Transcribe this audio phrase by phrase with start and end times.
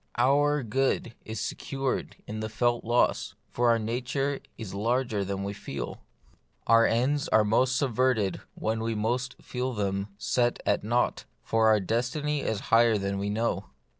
[0.17, 5.53] Our good is secured in the felt loss; for our nature is larger than we
[5.53, 6.01] feel:
[6.65, 11.79] our ends are most subserved when most we feel them set at naught, for our
[11.79, 13.65] destiny is higher than we know.